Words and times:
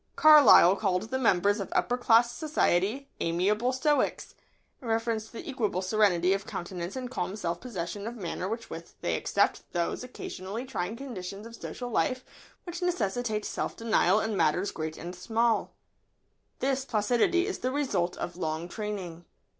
Carlyle 0.15 0.75
called 0.75 1.03
the 1.11 1.19
members 1.19 1.59
of 1.59 1.71
upper 1.75 1.95
class 1.95 2.31
society 2.31 3.07
"amiable 3.19 3.71
stoics," 3.71 4.33
in 4.81 4.87
reference 4.87 5.27
to 5.27 5.33
the 5.33 5.47
equable 5.47 5.83
serenity 5.83 6.33
of 6.33 6.47
countenance 6.47 6.95
and 6.95 7.11
calm 7.11 7.35
self 7.35 7.61
possession 7.61 8.07
of 8.07 8.15
manner 8.15 8.49
with 8.49 8.67
which 8.71 8.97
they 9.01 9.15
accept 9.15 9.61
those 9.73 10.03
occasionally 10.03 10.65
trying 10.65 10.95
conditions 10.95 11.45
of 11.45 11.55
social 11.55 11.91
life 11.91 12.25
which 12.63 12.81
necessitate 12.81 13.45
self 13.45 13.75
denial 13.77 14.19
in 14.19 14.35
matters 14.35 14.71
great 14.71 14.97
and 14.97 15.13
small. 15.15 15.69
[Sidenote: 15.69 15.69
"Amiable 16.63 16.71
stoics."] 16.73 16.79
This 16.81 16.85
placidity 16.89 17.45
is 17.45 17.59
the 17.59 17.71
result 17.71 18.17
of 18.17 18.35
long 18.37 18.67
training. 18.67 19.25